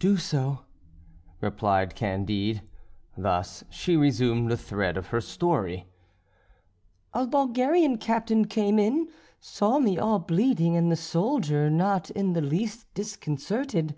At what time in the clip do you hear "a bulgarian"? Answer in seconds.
7.14-7.96